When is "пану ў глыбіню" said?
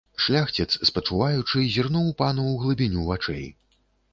2.23-3.07